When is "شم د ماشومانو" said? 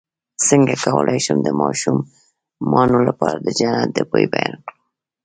1.25-2.97